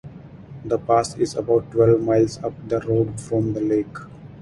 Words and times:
The 0.65 0.79
pass 0.79 1.15
is 1.15 1.35
about 1.35 1.69
twelve 1.69 2.01
miles 2.01 2.39
up 2.43 2.53
the 2.67 2.79
road 2.79 3.19
from 3.19 3.53
the 3.53 3.61
lake. 3.61 3.97